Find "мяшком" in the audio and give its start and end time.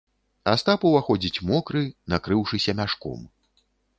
2.83-3.23